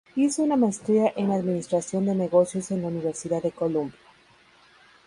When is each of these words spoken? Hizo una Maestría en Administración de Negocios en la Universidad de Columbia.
Hizo 0.15 0.41
una 0.41 0.55
Maestría 0.57 1.13
en 1.15 1.29
Administración 1.31 2.07
de 2.07 2.15
Negocios 2.15 2.71
en 2.71 2.81
la 2.81 2.87
Universidad 2.87 3.43
de 3.43 3.51
Columbia. 3.51 3.99